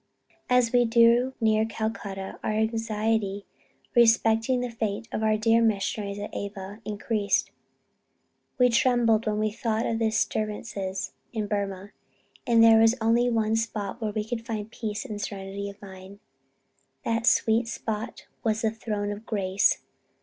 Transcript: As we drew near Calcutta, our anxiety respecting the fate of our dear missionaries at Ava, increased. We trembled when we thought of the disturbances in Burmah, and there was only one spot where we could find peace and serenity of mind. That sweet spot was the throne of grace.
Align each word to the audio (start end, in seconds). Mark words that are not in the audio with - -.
As 0.49 0.71
we 0.73 0.83
drew 0.83 1.35
near 1.39 1.63
Calcutta, 1.63 2.39
our 2.43 2.53
anxiety 2.53 3.45
respecting 3.95 4.59
the 4.61 4.71
fate 4.71 5.07
of 5.11 5.21
our 5.21 5.37
dear 5.37 5.61
missionaries 5.61 6.17
at 6.17 6.33
Ava, 6.35 6.81
increased. 6.83 7.51
We 8.57 8.69
trembled 8.69 9.27
when 9.27 9.37
we 9.37 9.51
thought 9.51 9.85
of 9.85 9.99
the 9.99 10.05
disturbances 10.05 11.13
in 11.33 11.45
Burmah, 11.45 11.91
and 12.47 12.63
there 12.63 12.79
was 12.79 12.95
only 12.99 13.29
one 13.29 13.55
spot 13.55 14.01
where 14.01 14.09
we 14.11 14.23
could 14.27 14.43
find 14.43 14.71
peace 14.71 15.05
and 15.05 15.21
serenity 15.21 15.69
of 15.69 15.79
mind. 15.83 16.17
That 17.05 17.27
sweet 17.27 17.67
spot 17.67 18.25
was 18.43 18.63
the 18.63 18.71
throne 18.71 19.11
of 19.11 19.27
grace. 19.27 19.83